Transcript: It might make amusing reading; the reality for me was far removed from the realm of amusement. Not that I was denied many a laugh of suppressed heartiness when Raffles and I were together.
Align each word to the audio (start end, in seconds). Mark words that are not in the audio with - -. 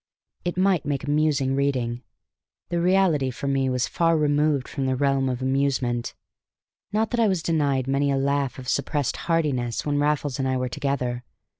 It 0.43 0.57
might 0.57 0.83
make 0.83 1.03
amusing 1.03 1.55
reading; 1.55 2.01
the 2.69 2.81
reality 2.81 3.29
for 3.29 3.47
me 3.47 3.69
was 3.69 3.87
far 3.87 4.17
removed 4.17 4.67
from 4.67 4.87
the 4.87 4.95
realm 4.95 5.29
of 5.29 5.43
amusement. 5.43 6.15
Not 6.91 7.11
that 7.11 7.19
I 7.19 7.27
was 7.27 7.43
denied 7.43 7.85
many 7.85 8.09
a 8.09 8.17
laugh 8.17 8.57
of 8.57 8.67
suppressed 8.67 9.15
heartiness 9.15 9.85
when 9.85 9.99
Raffles 9.99 10.39
and 10.39 10.47
I 10.47 10.57
were 10.57 10.69
together. 10.69 11.23